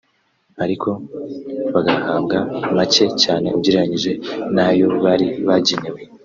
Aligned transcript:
ariko 0.63 0.89
bagahabwa 1.73 2.37
make 2.75 3.05
cyane 3.23 3.47
ugereranyije 3.57 4.11
n’ayo 4.55 4.87
bari 5.03 5.27
bagenewe 5.47 5.99